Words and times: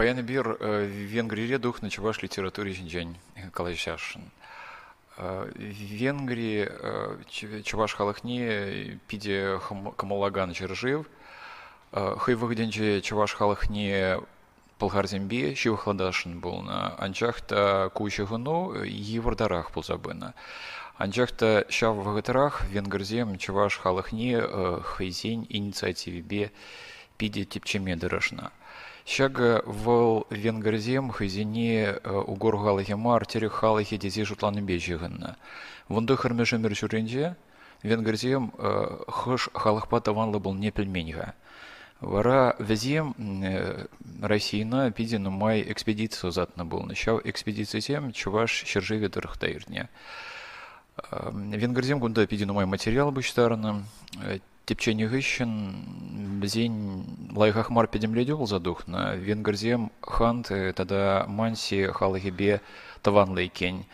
Паяны 0.00 0.22
бир 0.22 0.56
Венгрире 0.58 1.58
дух 1.58 1.82
на 1.82 1.90
чуваш 1.90 2.22
литературе 2.22 2.72
жинжень 2.72 3.18
калайшашын. 3.52 4.22
Венгрии 5.18 6.70
чуваш 7.62 7.92
халахни 7.92 8.98
пиде 9.08 9.60
камалаган 9.98 10.54
жиржив. 10.54 11.04
Хай 11.92 12.34
выгоденже 12.34 13.02
чуваш 13.02 13.34
халахни 13.34 14.16
Палгарзембе 14.78 15.54
шивахладашын 15.54 16.40
болна. 16.40 16.94
Анчахта 16.96 17.90
кучагыну 17.92 18.82
евардарах 18.82 19.70
ползабына. 19.70 20.32
Анчахта 20.96 21.66
шав 21.68 21.96
вагатарах 21.96 22.64
венгерзем 22.70 23.36
чуваш 23.36 23.76
халахни 23.76 24.40
хайзень 24.82 25.46
инициативе 25.50 26.52
пиде 27.18 27.44
типчеме 27.44 27.96
дырышна. 27.96 28.50
Шага 29.06 29.62
вăл 29.64 30.26
венгрзем 30.30 31.10
хыйсене 31.10 31.98
э, 32.02 32.22
угор 32.26 32.56
халыхема 32.58 33.16
артерех 33.16 33.52
халыхе 33.52 33.98
тесе 33.98 34.24
шутланыпе 34.24 34.78
çыхыннă. 34.78 35.36
Вăнты 35.88 36.16
хĕрмешемер 36.16 36.74
çуренче 36.74 37.36
венгрзем 37.82 38.52
э, 38.58 39.04
хăш 39.08 39.48
халыхпа 39.54 40.00
таванлы 40.00 40.40
пулне 40.40 40.70
пельменьха. 40.70 41.34
Вара 42.00 42.56
візем 42.58 43.14
э, 43.18 43.86
Російна 44.22 44.90
підзіну 44.90 45.30
май 45.30 45.62
экспедицию 45.62 46.30
затна 46.30 46.64
был. 46.64 46.86
Начал 46.86 47.20
експедицію 47.24 47.80
тем, 47.80 48.12
чуваш 48.12 48.62
щерживі 48.66 49.08
дорхтаїрня. 49.08 49.88
Венгерзем 51.32 52.00
гунда 52.00 52.26
підзіну 52.26 52.54
май 52.54 52.66
матеріал 52.66 53.10
бучтарна, 53.10 53.82
Тепчені 54.70 55.06
гыщен 55.10 55.50
бзень 56.38 57.02
лайхахмар 57.34 57.88
педемледюл 57.88 58.46
задухна. 58.46 59.16
Венгерзем 59.16 59.90
хант 60.00 60.46
тада 60.76 61.26
манси 61.26 61.90
халагибе 61.90 62.60
таван 63.02 63.34
лейкень 63.34 63.86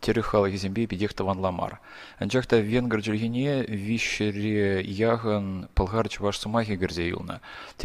терехалых 0.00 0.56
зембе 0.56 0.86
пидех 0.86 1.12
таван 1.12 1.38
ламар. 1.38 1.80
Анчахта 2.18 2.60
венгер 2.60 3.00
джельгине 3.00 3.64
вишере 3.68 4.80
яган 4.80 5.68
палгар 5.74 6.08
чуваш 6.08 6.38
сумахи 6.38 6.76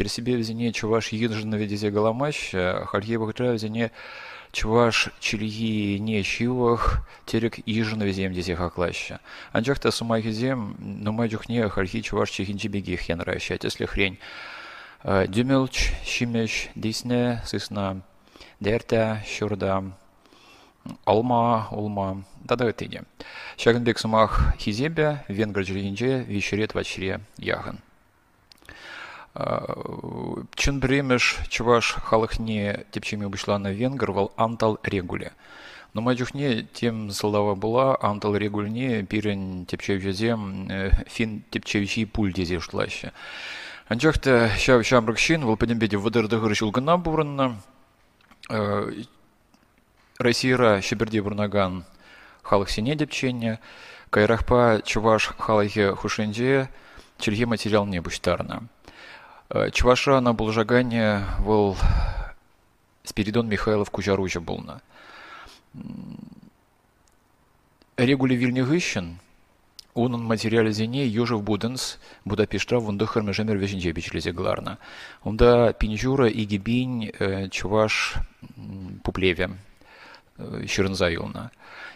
себе 0.08 0.38
взине 0.38 0.72
чуваш 0.72 1.12
ежен 1.12 1.54
ведезе 1.54 1.90
галамаш, 1.90 2.54
халье 2.86 3.18
бахтра 3.18 3.52
взине 3.52 3.90
чуваш 4.52 5.10
чилги 5.20 5.98
не 6.00 6.22
чилах 6.22 7.06
терек 7.26 7.58
ижны 7.66 8.10
зем 8.12 8.32
дезех 8.32 8.60
аклаща. 8.60 9.20
Анчахта 9.52 9.90
сумахи 9.90 10.30
зем, 10.30 10.76
но 10.78 11.12
майдюх 11.12 11.48
не 11.48 11.68
хальхи 11.68 12.02
чуваш 12.02 12.30
чигинчи 12.30 12.68
бегих 12.68 13.08
ян 13.08 13.20
ращать, 13.20 13.64
если 13.64 13.86
хрень. 13.86 14.18
Э, 15.04 15.26
дюмелч, 15.28 15.92
шимеш, 16.04 16.68
дисне, 16.74 17.42
сысна, 17.46 18.02
дерта, 18.60 19.22
щурда, 19.26 19.84
Алма, 21.04 21.68
Улма, 21.70 22.24
да 22.44 22.56
да 22.56 22.68
это 22.68 22.84
иди. 22.84 23.00
Шагнбек 23.56 23.98
сумах 23.98 24.54
хизебе, 24.58 25.24
венгр 25.28 25.60
джиринже, 25.60 26.24
вечерет 26.24 26.74
вачре, 26.74 27.20
яхан. 27.36 27.80
Чынбремеш 30.56 31.38
чуваш 31.48 31.94
халыхне 32.02 32.86
тепчеме 32.90 33.26
обышлана 33.26 33.70
венгр 33.72 34.10
вал 34.10 34.32
антал 34.36 34.80
регуле. 34.82 35.32
Но 35.94 36.00
мачухне 36.00 36.62
тем 36.62 37.10
слава 37.10 37.54
была 37.54 37.96
антал 38.00 38.34
регульне 38.34 39.04
пирен 39.04 39.64
тепчевжезе 39.66 40.36
э, 40.70 40.90
фин 41.06 41.44
тепчевжи 41.50 42.04
пуль 42.06 42.32
дезе 42.32 42.58
штлаще. 42.58 43.12
Анчахта 43.86 44.50
шав 44.58 44.84
шамракшин 44.84 45.44
вал 45.44 45.56
подембеде 45.56 45.96
вадардагыр 45.98 46.56
шулгана 46.56 46.98
бурынна. 46.98 47.60
Э, 48.50 48.90
Россия 50.18 50.80
шеберде 50.82 51.22
бурнаган 51.22 51.84
халық 52.42 52.70
сене 52.70 52.96
депчене, 52.96 53.60
кайрақпа 54.10 54.82
чуваш 54.84 55.30
халахе 55.38 55.94
хушенже, 55.94 56.68
черге 57.18 57.46
материал 57.46 57.86
не 57.86 58.00
бұштарына. 58.00 58.64
Чуваша 59.48 60.20
на 60.20 60.34
булжагане 60.34 61.24
был 61.40 61.74
Спиридон 63.02 63.48
Михайлов 63.48 63.90
Кужаружа 63.90 64.40
булна. 64.40 64.82
Регуле 67.96 68.36
Вильни 68.36 68.60
Гыщен, 68.60 69.20
он 69.94 70.22
материале 70.22 70.70
зене 70.72 71.06
Южев 71.06 71.42
Буденс, 71.42 71.98
Будапештра, 72.26 72.78
вунда 72.78 73.06
хармежемер 73.06 73.56
веженже 73.56 73.90
бичлезе 73.92 74.32
гларна. 74.32 74.76
Унда 75.24 75.72
пинжура 75.72 76.28
и 76.28 76.44
гибинь 76.44 77.10
чуваш 77.50 78.16
пуплеве, 79.02 79.56
Ширнзайылна. 80.66 81.52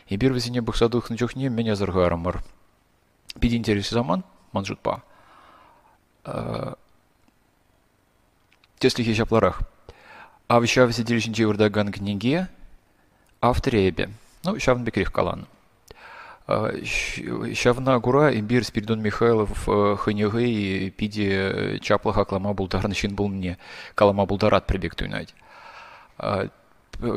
И 0.09 0.17
бир 0.17 0.33
везене 0.33 0.63
бахсадух 0.63 1.11
нычухне 1.11 1.51
меня 1.51 1.77
заргарамар. 1.77 2.43
Пид 3.39 3.53
интересы 3.53 3.95
заман, 3.95 4.25
манжутпа. 4.53 5.03
Тесли 8.83 9.05
хища 9.05 9.27
пларах. 9.27 9.63
А 10.49 10.59
в 10.59 10.67
щав 10.67 10.93
сидельшин 10.93 11.33
чевырдаган 11.33 11.93
книге, 11.93 12.49
а 13.41 13.53
в 13.53 13.61
требе. 13.61 14.11
Ну, 14.43 14.59
щавн 14.59 14.83
бекрих 14.83 15.13
калан. 15.13 15.47
Щавна 16.49 18.01
гура 18.01 18.37
имбир 18.37 18.65
Спиридон 18.65 19.01
Михайлов 19.01 19.69
хынегы 20.01 20.91
пиде 20.91 21.79
чаплаха 21.81 22.25
клама 22.25 22.55
булдарнычин 22.55 23.15
был 23.15 23.29
мне. 23.29 23.57
Калама 23.95 24.27
булдарат 24.27 24.67
прибег 24.67 24.97
туйнать. 24.97 25.33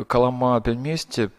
Калама 0.08 0.62
пельместе, 0.62 1.32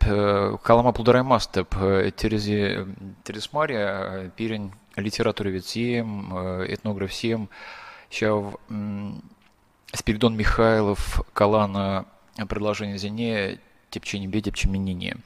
калама 0.65 0.91
плудараймастеп, 0.91 1.73
терезе 2.17 2.89
тересмария, 3.23 4.33
пирень 4.35 4.73
литературоведсем, 4.97 6.37
этнографсем, 6.67 7.49
щав 8.11 8.57
Спиридон 9.94 10.38
Михайлов, 10.38 11.22
Калана, 11.34 12.06
предложение 12.50 12.98
зене, 12.98 13.60
тепчени 13.90 14.28
бе, 14.28 14.42
тепчеменине. 14.42 15.18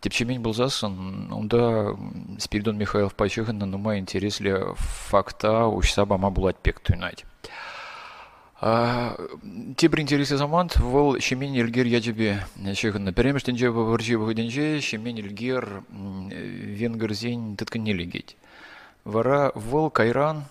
Тепчемень 0.00 0.40
был 0.40 0.54
засын, 0.54 1.32
онда 1.32 1.96
Спиридон 2.38 2.78
Михайлов 2.78 3.14
пачыгын, 3.14 3.58
но 3.58 3.78
май 3.78 3.98
интересли 3.98 4.74
факта, 4.76 5.66
уж 5.66 5.92
саба 5.92 6.18
булать 6.18 6.56
пек 6.56 6.80
туйнать. 6.80 7.24
Тибір 8.60 10.02
интересі 10.02 10.36
заман, 10.36 10.68
ол 10.84 11.16
шемен 11.18 11.54
елгер 11.56 11.86
яджебе 11.88 12.44
шеғынна. 12.60 13.14
Перемештен 13.16 13.56
жебі 13.56 13.86
варжи 13.88 14.18
бұғыденже 14.20 14.82
шемен 14.84 15.16
елгер 15.16 15.80
венгерзен 15.88 17.56
тыткын 17.56 17.80
нелегет. 17.88 18.36
Вара 19.04 19.50
вол 19.54 19.88
кайран, 19.88 20.44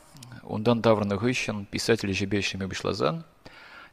ондан 0.48 0.82
таврны 0.82 1.16
гыщен, 1.16 1.66
писатель 1.66 2.12
жебе 2.12 2.42
шеме 2.42 2.66
бішлазан, 2.66 3.24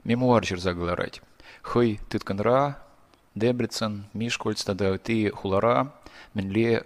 мемуар 0.04 0.44
жерзагларать. 0.46 1.22
Хый 1.62 2.00
тыткынра, 2.10 2.78
Дебрицен, 3.36 4.06
Мишкольц, 4.14 4.64
тада 4.64 4.98
ты 4.98 5.30
хулара, 5.32 5.94
менле 6.34 6.82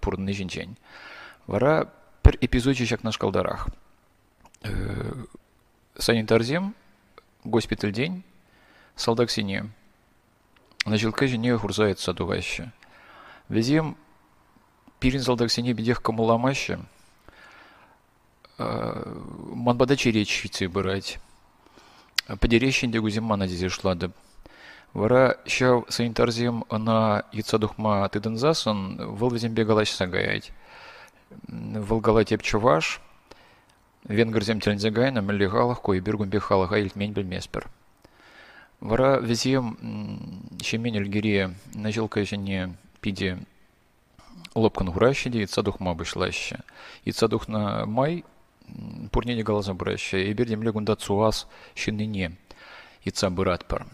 пурны 0.00 0.32
жинчень. 0.32 0.76
Вара 1.46 1.90
пер 2.22 2.36
эпизодчик 2.40 2.90
як 2.90 3.02
наш 3.02 3.18
калдарах 3.18 3.68
санитарзем, 5.98 6.74
госпиталь 7.44 7.92
день, 7.92 8.24
солдак 8.96 9.30
сине. 9.30 9.70
На 10.86 10.96
жилке 10.96 11.26
жене 11.26 11.56
хурзает 11.56 11.98
садуваще. 11.98 12.72
Везем 13.48 13.96
пирин 14.98 15.22
солдак 15.22 15.50
сине 15.50 15.72
бедех 15.72 16.02
камуламаще. 16.02 16.80
Манбадачи 18.60 20.10
речицы 20.10 20.68
брать. 20.68 21.18
Подерещен 22.40 22.90
дегузем 22.90 23.24
мана 23.24 23.48
дизе 23.48 23.68
шлада. 23.68 24.10
Вара 24.92 25.38
ща 25.46 25.82
санитарзем 25.88 26.64
на 26.70 27.24
яцадухма 27.32 28.08
тыдынзасын, 28.08 29.14
вылвезем 29.14 29.54
бегалач 29.54 29.90
сагаять. 29.90 30.52
Волгала 31.48 32.24
тепчуваш, 32.24 33.00
Венгерзем 34.04 34.60
тельнзегайна 34.60 35.20
меллигалах 35.20 35.80
кой 35.80 36.00
биргум 36.00 36.28
бехалага 36.28 36.78
ильтмень 36.78 37.12
бельмеспер. 37.12 37.68
Вара 38.80 39.20
везем 39.20 39.76
щемень 40.62 40.98
альгерия 40.98 41.54
на 41.74 41.92
жилка 41.92 42.24
жене 42.24 42.74
пиди 43.00 43.36
лобкан 44.54 44.90
гуращиди 44.90 45.38
и 45.38 45.46
цадух 45.46 45.80
ма 45.80 45.94
бышлаще. 45.94 46.60
И 47.04 47.12
цадух 47.12 47.46
на 47.46 47.84
май 47.86 48.24
пурнине 49.12 49.42
голоза 49.42 49.72
бұрайшы, 49.72 50.20
ебердем 50.28 50.62
легунда 50.62 50.96
цуас 50.96 51.46
шиныне 51.74 52.32
ица 53.04 53.30
бұратпар. 53.30 53.86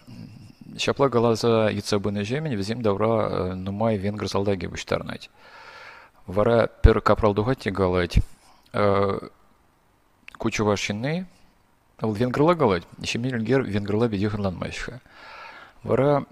Шапла 0.78 1.08
голоза 1.08 1.70
ица 1.72 1.98
бұны 2.02 2.24
жемен, 2.24 2.56
візім 2.58 2.82
давра 2.82 3.08
э, 3.08 3.54
нумай 3.54 3.96
венгр 3.98 4.28
залдаги 4.28 4.68
бұштарнайт. 4.68 5.30
Вара 6.26 6.66
пер 6.82 7.00
капралдуға 7.00 7.54
тегалайт. 7.54 8.18
Э, 8.72 9.28
кучува 10.38 10.76
шины, 10.76 11.26
ал 12.02 12.12
венгрла 12.12 12.54
галайт, 12.54 12.86
шемельгер 13.02 13.62
венгрла 13.62 14.08
бедеханланмайшха. 14.08 15.00
Вара 15.82 16.26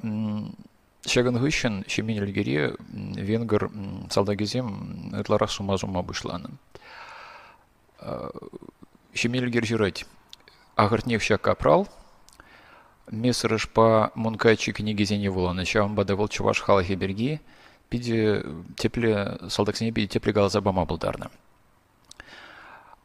Шаган 1.06 1.37
Гыщин, 1.37 1.85
Шеминель 1.87 2.32
Гири, 2.32 2.75
Венгер, 2.88 3.70
Салдагизем, 4.11 5.12
Этларах 5.14 5.50
Сумазума 5.50 6.02
Бушлана. 6.02 6.50
Венгер, 6.50 6.50
Э, 8.00 8.31
Щемель 9.14 9.49
Гержирать, 9.49 10.06
Ахартневща 10.76 11.38
Капрал, 11.38 11.88
Мессерыш 13.11 13.69
по 13.69 14.11
Мункачи 14.14 14.73
книги 14.73 15.05
Зеневула, 15.05 15.52
началом 15.52 15.94
бадавал 15.94 16.29
Чуваш 16.29 16.61
Халахи 16.61 16.94
Берги, 16.94 17.41
пиди 17.88 18.43
тепле, 18.76 19.38
салдаксине 19.49 19.93
пиди 19.93 20.08
тепле 20.08 20.32
галза 20.32 20.61
бама 20.61 20.85
благодарна. 20.85 21.31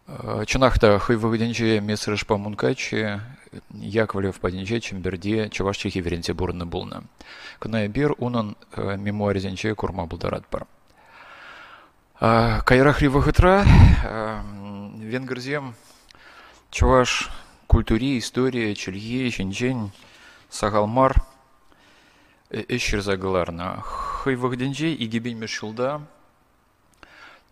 Э, 0.08 0.44
Чунахта 0.48 0.98
хой 1.00 1.18
выгоденче 1.18 1.80
мессерыш 1.80 2.26
по 2.26 2.38
Мункачи, 2.38 3.22
Яковлев 3.72 4.40
паденче, 4.40 4.80
Чемберди, 4.80 5.50
Чуваш 5.50 5.78
Чехи 5.78 6.00
Веренте 6.00 6.34
Бурна 6.34 6.66
Булна. 6.66 7.04
Кнайбир 7.60 8.16
унан 8.18 8.56
э, 8.76 8.98
мемуар 8.98 9.38
зенче 9.38 9.76
курма 9.76 10.08
благодарат 10.08 10.48
пар. 10.48 10.66
Кайрахри 12.20 13.08
Вахатра, 13.08 13.66
венгерзем 15.10 15.76
чуваш 16.70 17.30
культуре, 17.68 18.20
история, 18.20 18.76
челье, 18.76 19.30
чинчень, 19.32 19.92
сагалмар, 20.50 21.16
эшер 22.50 23.02
загаларна. 23.02 23.82
Хай 23.82 24.36
вахденджей 24.36 24.94
и 24.94 25.06
гибень 25.08 25.38
мешилда, 25.38 26.02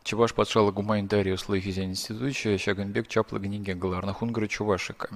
Чуваш 0.03 0.33
патшала 0.33 0.71
гуманитарию 0.71 1.37
слыхи 1.37 1.77
институте, 1.81 2.57
Шаганбек 2.57 3.07
чапла 3.07 3.39
книги 3.39 3.71
галарна 3.71 4.13
хунгры 4.13 4.47
чувашика. 4.47 5.09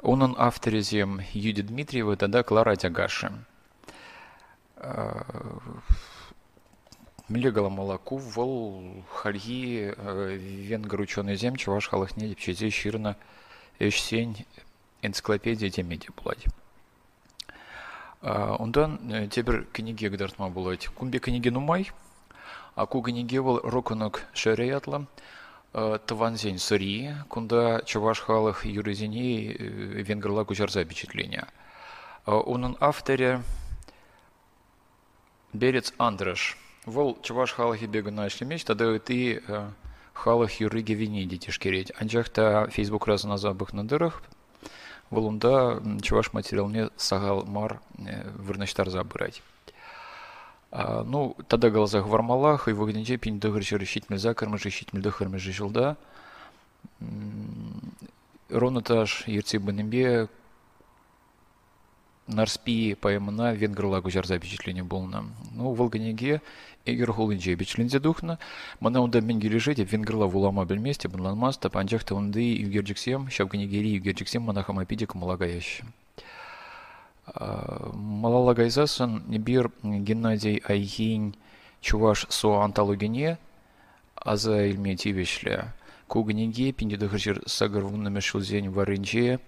Он 0.00 0.36
авторизем 0.38 1.20
Юди 1.32 1.62
Дмитриева, 1.62 2.16
тогда 2.16 2.42
Клара 2.42 2.76
Тягаши. 2.76 3.32
Млегала 7.28 7.70
молоку, 7.70 8.18
вол 8.18 9.02
хальги, 9.10 9.94
венгр 9.96 11.00
ученый 11.00 11.36
зем, 11.36 11.56
чуваш 11.56 11.88
халахне, 11.88 12.34
пчезе 12.34 12.68
ширна, 12.68 13.16
эшсень 13.78 14.44
энциклопедия 15.00 15.70
темеди 15.70 16.10
булать. 16.16 16.44
Ондан 18.20 19.30
тебір 19.30 19.66
книге 19.72 20.10
гдартма 20.10 20.50
булать. 20.50 20.88
Кумбе 20.88 21.18
книге 21.18 21.50
нумай, 21.50 21.92
а 22.74 22.84
ку 22.84 23.00
книге 23.00 23.40
был 23.40 23.58
рокунок 23.60 24.26
шариятла, 24.34 25.06
Таванзень 25.72 26.58
сырьи, 26.58 27.14
кунда 27.28 27.82
чаваш 27.86 28.20
халах 28.20 28.66
юризини 28.66 29.56
венгерла 29.58 30.44
кучарза 30.44 30.84
впечатления. 30.84 31.48
Унын 32.26 32.76
авторе 32.80 33.42
Берец 35.54 35.94
Андреш. 35.98 36.58
Вол 36.86 37.18
чуваш 37.22 37.52
халахи 37.52 37.86
бегана 37.86 38.28
ишлемеш, 38.28 38.64
тогда 38.64 38.98
ты 38.98 39.42
э, 39.46 39.68
халах 40.12 40.60
юрыги 40.60 40.92
вини 40.92 41.24
детишкереть. 41.24 41.92
Анжахта 41.98 42.68
фейсбук 42.70 43.06
раз 43.06 43.24
на 43.24 43.38
забых 43.38 43.72
на 43.72 43.86
дырах. 43.86 44.22
Волунда 45.10 45.82
чуваш 46.02 46.32
материал 46.32 46.68
не 46.68 46.90
сагал 46.96 47.46
мар 47.46 47.80
э, 47.98 48.30
вырнаштар 48.36 48.88
А 50.70 51.04
Ну, 51.04 51.36
тогда 51.48 51.70
глаза 51.70 52.02
гвармалах, 52.02 52.68
и 52.68 52.72
в 52.72 52.82
огнеде 52.82 53.16
пень 53.16 53.40
дыгрыщер 53.40 53.80
решить 53.80 54.10
мельза, 54.10 54.34
кармыш 54.34 54.66
решить 54.66 54.92
мельда, 54.92 55.10
кармыш 55.10 55.46
решил 55.46 55.70
да. 55.70 55.96
Ровно 58.50 58.82
таш, 58.82 59.26
ерцы 59.26 59.56
бенембе, 59.56 60.28
нарспи 62.26 62.94
поэмына 62.94 63.54
венгрлагу 63.54 64.10
жарза 64.10 64.38
впечатление 64.38 64.82
болна. 64.82 65.24
Ну, 65.52 65.72
волганеге 65.72 66.40
эгер 66.84 67.12
холынже 67.12 67.54
впечатлензе 67.54 67.98
духна. 67.98 68.38
Мана 68.80 69.06
менге 69.20 69.48
лежит, 69.48 69.78
венгрла 69.78 70.26
вулама 70.26 70.64
бельместе, 70.64 71.08
банланмаста, 71.08 71.70
панчахта 71.70 72.14
онды 72.14 72.56
югерджиксем, 72.56 73.30
шавганегери 73.30 73.90
югерджиксем 73.96 74.42
манахама 74.42 74.84
пидик 74.84 75.14
малагаящим. 75.14 75.92
Малалагайзасын 77.36 79.24
бир 79.38 79.70
Геннадий 79.82 80.62
Айхин 80.66 81.34
чуваш 81.80 82.26
со 82.28 82.60
антологине 82.60 83.38
аза 84.14 84.70
илметивишле. 84.70 85.72
Кугнеге 86.14 86.70
пиндедахырчыр 86.70 87.42
сагарвунна 87.44 88.20
шулзень 88.20 88.70
варынче, 88.70 89.40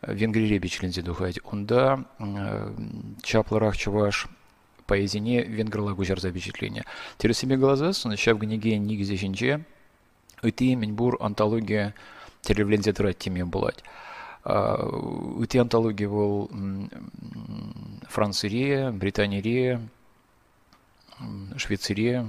венгрире 0.00 0.58
бичлензе 0.58 1.02
духать. 1.02 1.38
Онда 1.44 2.06
чапларах 3.22 3.76
чуваш 3.76 4.26
поэзине 4.86 5.42
венгрла 5.42 5.92
гужар 5.92 6.18
за 6.18 6.30
впечатление. 6.30 6.86
Тересиме 7.18 7.58
глаза, 7.58 7.92
сначала 7.92 8.36
в 8.36 8.38
гниге 8.38 8.78
нигде 8.78 9.14
жинче, 9.14 9.66
уйти 10.42 10.74
меньбур 10.74 11.18
антология 11.20 11.94
теревлензе 12.40 12.94
теме 12.94 13.44
булать. 13.44 13.84
Уйти 14.42 15.58
антология 15.58 16.08
был 16.08 16.50
Франция, 18.08 18.90
Британия, 18.90 19.82
Швейцария, 21.58 22.26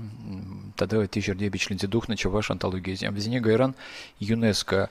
тогда 0.77 1.06
ты 1.07 1.21
жерде 1.21 1.50
бичлензе 1.50 1.88
дух 1.88 2.06
чуваш 2.15 2.51
антология. 2.51 3.12
В 3.12 3.18
Зине 3.18 3.41
Гайран 3.41 3.75
ЮНЕСКО 4.19 4.89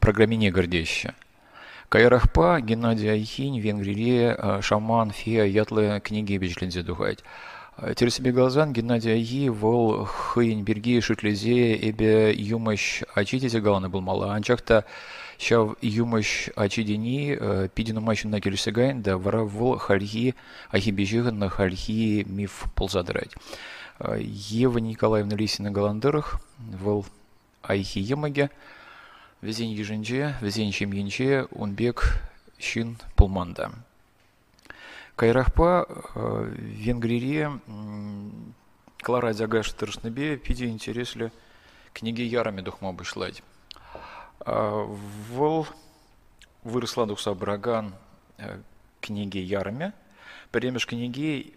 программине 0.00 0.50
гордеща. 0.50 1.14
Кайрахпа, 1.88 2.60
Геннадий 2.60 3.10
Айхинь, 3.10 3.60
Венгрие, 3.60 4.60
Шаман, 4.60 5.12
Фия, 5.12 5.44
Ятлы, 5.44 6.00
книги 6.02 6.36
Бечлензе 6.36 6.82
Духать. 6.82 7.22
Тересебе 7.94 8.32
Глазан, 8.32 8.72
Геннадий 8.72 9.12
Айи, 9.12 9.48
Вол, 9.50 10.04
Хыйн, 10.04 10.64
Берги, 10.64 11.00
Шутлезе, 11.00 11.76
Эбе, 11.76 12.32
Юмощ, 12.34 13.02
Ачитите 13.14 13.60
Галаны 13.60 13.88
был 13.88 14.00
мало. 14.00 14.34
Анчахта, 14.34 14.84
Шав 15.38 15.76
Юмощ, 15.82 16.48
Ачидини, 16.56 17.68
Пидину 17.74 18.00
Мащин 18.00 18.30
на 18.30 18.40
Келюсегайн, 18.40 19.02
да 19.02 19.18
Вара 19.18 19.42
Вол, 19.42 19.76
Хальхи, 19.76 20.34
Ахибежиган, 20.70 21.48
Хальхи, 21.50 22.24
Миф 22.26 22.64
ползадрать. 22.74 23.32
Ева 23.98 24.78
Николаевна 24.78 25.36
Лисина 25.36 25.70
Галандырах, 25.70 26.40
Вол, 26.58 27.06
Айхи 27.62 27.98
Емаге, 27.98 28.50
Везень 29.42 29.72
еженче, 29.72 30.34
везень 30.40 30.72
чемьенче, 30.72 31.46
унбек 31.50 32.22
щин 32.58 32.98
пулманда. 33.14 33.70
Кайрахпа 35.14 35.86
венгрире 36.14 37.52
Клара 39.02 39.34
Дягаш 39.34 39.72
Тыршнебе 39.72 40.36
пиди 40.38 40.66
интересли 40.66 41.32
книги 41.92 42.22
ярами 42.22 42.62
духма 42.62 42.92
бышлать. 42.92 43.42
Вол 44.44 45.66
выросла 46.64 47.06
духса 47.06 47.34
браган 47.34 47.94
книги 49.00 49.38
ярами. 49.38 49.92
Перемеш 50.50 50.86
книги 50.86 51.54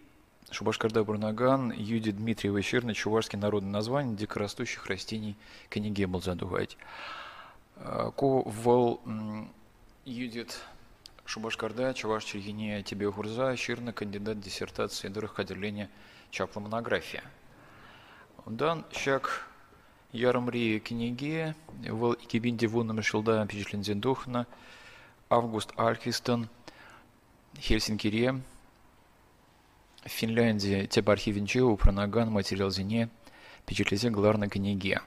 Шубашкарда 0.52 1.04
Бурнаган, 1.04 1.72
Юди 1.72 2.12
Дмитриева 2.12 2.62
Черный, 2.64 2.94
чувашский 2.96 3.38
народный 3.38 3.70
название 3.72 4.16
дикорастущих 4.16 4.88
растений 4.88 5.36
книги 5.70 6.06
был 6.06 6.22
задувать. 6.22 6.76
Ку 8.16 8.42
вол 8.50 9.00
юдит 10.06 10.60
Шубашкарда, 11.26 11.94
Чуваш 11.94 12.24
Чергине 12.24 12.82
тебе 12.82 13.12
Гурза, 13.12 13.56
Щирна, 13.56 13.94
кандидат 13.94 14.40
диссертации 14.40 15.08
дырых 15.08 15.36
кадрления 15.36 15.90
чапла 16.32 16.62
монография. 16.62 17.24
Дан 18.48 18.86
щак 18.92 19.48
ярмри 20.12 20.80
книги, 20.80 21.54
вол 21.88 22.14
икибинде 22.14 22.66
вунна 22.68 23.04
шилда 23.04 23.46
впечатлен 23.46 24.02
духна, 24.02 24.48
Август 25.30 25.72
Алькистон, 25.78 26.50
Хельсинкире, 27.60 28.42
Финляндия, 30.06 30.88
тебе 30.88 31.12
архивинче, 31.12 31.62
упранаган 31.62 32.30
материал 32.32 32.70
зине, 32.70 33.10
впечатлен 33.64 34.14
главной 34.14 34.50
книги. 34.50 35.00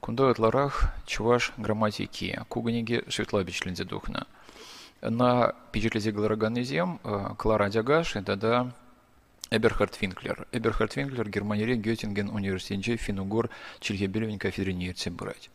Кундоет 0.00 0.38
ларах 0.38 0.94
чуваш 1.06 1.52
грамматики, 1.56 2.40
куганиги 2.48 3.04
светлабич 3.08 3.60
духна. 3.84 4.26
На 5.02 5.54
пичетлизе 5.72 6.12
галараганезем 6.12 6.98
Клара 7.36 7.68
Дягаш 7.68 8.16
и 8.16 8.22
тогда 8.22 8.72
Эберхард 9.50 9.94
Финклер. 9.94 10.46
Эберхард 10.52 10.92
Финклер, 10.92 11.28
Германире, 11.28 11.76
Геттинген, 11.76 12.30
университет, 12.30 13.00
Финугор, 13.00 13.50
Чильябелевенька, 13.80 14.50
Федерниерце 14.50 15.10
брать. 15.10 15.50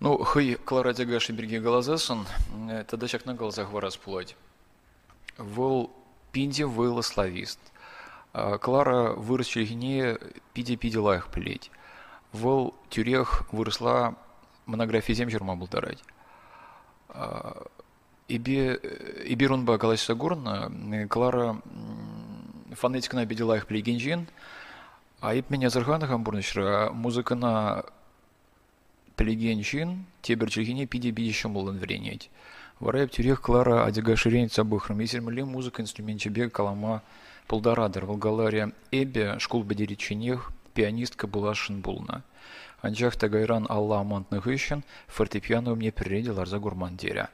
Ну, 0.00 0.18
хый 0.18 0.54
Клара 0.54 0.92
Дягаш 0.92 1.30
и 1.30 1.32
Берги 1.32 1.58
Галазасон, 1.58 2.26
тогда 2.88 3.08
чак 3.08 3.24
на 3.24 3.34
глазах 3.34 3.70
вораз 3.70 3.96
плоть. 3.96 4.36
Вол 5.38 5.95
пинди 6.36 6.64
выла 6.64 7.00
славист. 7.00 7.58
Клара 8.60 9.14
вырос 9.14 9.46
Чильгине 9.46 10.18
пиди-пиди 10.52 10.98
лаях 10.98 11.28
плеть. 11.28 11.70
Вол 12.30 12.74
тюрех 12.90 13.50
выросла 13.52 14.16
монография 14.66 15.14
зем 15.16 15.30
жерма 15.30 15.56
булдарать. 15.56 16.04
Иби 18.28 18.78
Ибирунба 19.24 19.78
Галайса 19.78 20.14
Гурна, 20.14 20.70
Клара 21.08 21.62
фанетикна 22.74 23.24
бедила 23.24 23.56
их 23.56 23.66
плегенжин, 23.66 24.26
а 25.22 25.34
ип 25.34 25.48
меня 25.48 25.70
зархана 25.70 26.06
хамбурнышра 26.06 26.90
музыкана 26.92 27.86
плегенжин, 29.14 30.04
тебер 30.20 30.50
чергине 30.50 30.84
пиди 30.84 31.12
биди 31.12 31.32
шумулан 31.32 31.78
вренеть. 31.78 32.28
Варайп 32.78 33.10
тюрех 33.10 33.40
Клара 33.40 33.86
адига 33.86 34.16
ширеница 34.16 34.62
бухрам, 34.62 34.98
если 35.00 35.18
мали 35.20 35.40
музыка 35.40 35.80
инструмент 35.80 36.20
чебе 36.20 36.50
калама 36.50 37.02
полдарадер, 37.46 38.04
волгалария 38.04 38.72
эбе, 38.90 39.38
школ 39.38 39.62
бедериченех, 39.62 40.52
пианистка 40.74 41.26
была 41.26 41.54
шинбулна. 41.54 42.22
Анжах 42.82 43.16
тагайран 43.16 43.66
Алла 43.70 44.00
амантных 44.00 44.46
ищен, 44.46 44.84
фортепиано 45.06 45.74
мне 45.74 45.90
перередил 45.90 46.44
за 46.44 46.58
гурмандеря. 46.58 47.30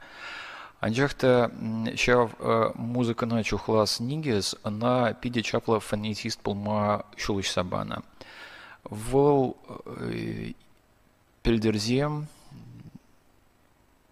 Анжахта 0.79 1.51
ща 1.97 2.29
музыка 2.77 3.27
на 3.27 3.43
чухлас 3.43 3.99
нигес 3.99 4.55
на 4.63 5.13
пиде 5.13 5.43
чапла 5.43 5.81
фонетист 5.81 6.39
полма 6.39 7.05
шулыш 7.17 7.51
сабана. 7.51 8.05
Вол 8.85 9.57
пельдерзем 11.43 12.29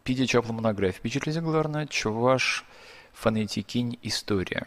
пиде 0.04 0.26
чапла 0.26 0.52
монография. 0.52 0.98
Впечатлите 0.98 1.40
главное, 1.40 1.86
чуваш 1.86 2.64
фонетикинь 3.12 3.98
история. 4.02 4.66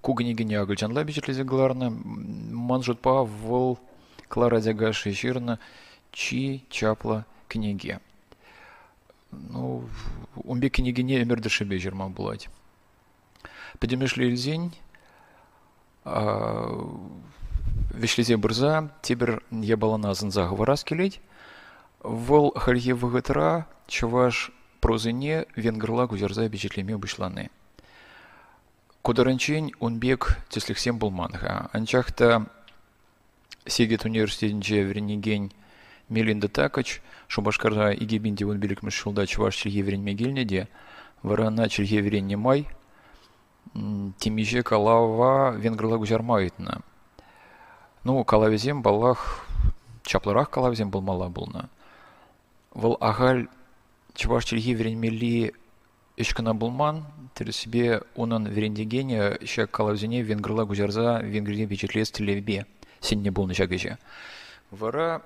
Кугнигиня 0.00 0.60
Агульчанла 0.62 1.02
впечатлите 1.02 1.44
главное, 1.44 1.90
манжут 1.90 3.00
па 3.00 3.22
вол 3.22 3.78
Клара 4.28 4.60
Дягаши 4.60 5.12
Ширна, 5.12 5.58
чи 6.12 6.64
чапла 6.70 7.24
книги. 7.48 7.98
Ну, 9.30 9.88
умбе 10.34 10.70
книги 10.70 11.02
не 11.02 11.22
эмердышебе 11.22 11.78
жерма 11.78 12.08
булать. 12.08 12.48
Подемешли 13.78 14.34
зень, 14.36 14.72
вишлизе 17.94 18.36
бырза 18.36 18.90
тебір 19.02 19.42
не 19.50 19.66
заговора 19.68 20.48
говораскелет 20.48 21.20
вол 22.02 22.52
халье 22.56 22.94
вгтра 22.94 23.66
чуваш 23.86 24.50
прозыне 24.80 25.46
венгрла 25.56 26.06
гузерза 26.06 26.48
бечетлеме 26.48 26.96
бышланы 26.96 27.50
Кударынчень 29.06 29.72
унбек 29.78 30.36
теслихсем 30.48 30.98
булманга. 30.98 31.70
Анчахта 31.72 32.46
Сегет 33.64 34.04
университетінде 34.04 34.82
вернеген 34.82 35.52
Мелинда 36.08 36.48
Такач, 36.48 37.00
Шубашкарда 37.28 37.92
Игебинде 37.92 38.44
он 38.46 38.58
билик 38.58 38.82
мышылда 38.82 39.24
чуваш 39.28 39.54
чельеверен 39.54 40.02
мегельнеде, 40.02 40.66
варана 41.22 41.68
чельеверен 41.68 42.26
немай, 42.26 42.66
темиже 44.18 44.64
калава 44.64 45.52
венгрла 45.56 45.98
гузярмайтна. 45.98 46.82
Ну, 48.06 48.22
калавизем 48.22 48.82
балах, 48.82 49.44
чаплырах 50.04 50.48
калавизем 50.48 50.90
был 50.90 51.00
мала 51.00 51.28
булна. 51.28 51.68
Вол 52.72 52.96
агаль 53.00 53.48
чуваш 54.14 54.44
чельгеверень 54.44 54.96
мели 54.96 55.54
Ишкана 56.16 56.54
булман, 56.54 57.04
себе 57.50 58.02
унан 58.14 58.46
верендегене, 58.46 59.38
ща 59.44 59.66
калавзине 59.66 60.22
венгрла 60.22 60.64
гузарза 60.64 61.18
венгрия 61.18 61.64
вичетлес 61.66 62.12
телевбе, 62.12 62.66
синне 63.00 63.32
был 63.32 63.48
на 63.48 63.54
шагыже. 63.54 63.98
Вара 64.70 65.22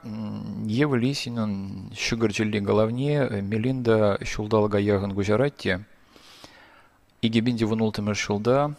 Ева 0.64 0.94
Лисинин 0.94 1.92
шугарчили 1.94 2.60
головне 2.60 3.28
Мелинда 3.42 4.18
шулдалга 4.24 4.78
яган 4.78 5.12
гужаратте. 5.12 5.84
Игебинди 7.20 7.64
вунултымыр 7.64 8.16
шулда 8.16 8.74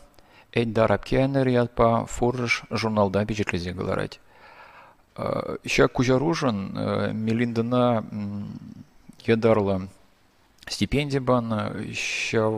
Эйд 0.53 0.73
дарап 0.73 1.05
кенер 1.05 1.47
ятпа 1.47 2.05
фурыш 2.07 2.63
журналда 2.69 3.25
печетлезе 3.25 3.71
галарать. 3.71 4.19
Ща 5.65 5.87
кужаружын 5.87 7.13
Мелиндана 7.13 8.03
ядарла 9.25 9.87
стипендия 10.67 11.21
бан, 11.21 11.93
ща 11.93 12.51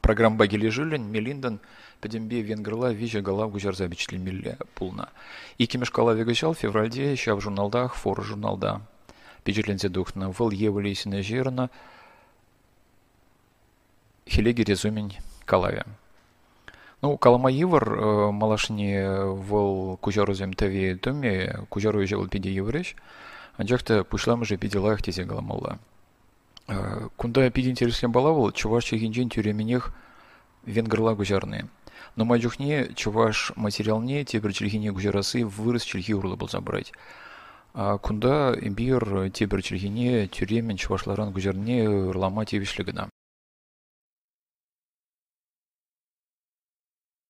программа 0.00 0.36
багили 0.36 0.68
жилин, 0.68 1.10
Мелиндан 1.12 1.60
Педембе 2.00 2.42
венгрла 2.42 2.92
вижа 2.92 3.20
гала 3.20 3.46
гужар 3.46 3.76
забичли 3.76 4.16
милле 4.16 4.58
пулна. 4.74 5.08
И 5.58 5.66
кемешкала 5.66 6.10
вегачал 6.10 6.54
февральде 6.54 7.14
ща 7.14 7.36
в 7.36 7.40
журналдах 7.40 7.94
фор 7.94 8.24
журналда. 8.24 8.80
Печетлензе 9.44 9.88
духна 9.88 10.30
выл 10.30 10.50
евалисина 10.50 11.22
жирна. 11.22 11.70
Хелеги 14.26 14.62
резумень 14.62 15.18
калаве. 17.01 17.13
Ну, 17.13 17.17
каламаивар 17.17 18.31
малашни 18.31 19.05
выл 19.43 19.97
кужару 19.97 20.33
земтави 20.33 20.95
туми, 20.95 21.53
кужару 21.69 22.01
ежел 22.01 22.27
пиди 22.27 22.49
евреш, 22.49 22.95
анжакта 23.57 24.03
пушлам 24.03 24.45
же 24.45 24.57
пиди 24.57 24.77
лах 24.77 25.01
тезе 25.01 25.23
галамалла. 25.23 25.79
Кунда 27.15 27.49
пиди 27.51 27.69
интересен 27.69 28.11
балавал, 28.11 28.51
чувашчы 28.51 28.97
гинжин 28.97 29.29
тюременех 29.29 29.93
венгрла 30.65 31.13
гужарные. 31.13 31.67
Но 32.15 32.25
мажухне 32.25 32.89
чуваш 32.95 33.53
материалне 33.55 34.25
тебір 34.25 34.53
челгине 34.53 34.91
гужарасы 34.91 35.45
вырыс 35.45 35.83
челги 35.83 36.13
урлы 36.13 36.35
был 36.35 36.49
забрать. 36.49 36.91
А 37.73 37.97
кунда 37.97 38.57
бир 38.59 39.29
тебір 39.31 39.61
челгине 39.61 40.27
тюремен 40.27 40.77
чувашларан 40.77 41.31
гужарне 41.31 41.87
ырлама 41.87 42.45
тебешлігіна. 42.45 43.09